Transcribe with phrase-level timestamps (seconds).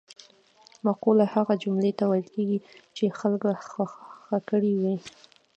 [0.85, 2.59] مقوله هغه جملې ته ویل کېږي
[2.95, 4.95] چې خلکو خوښه کړې وي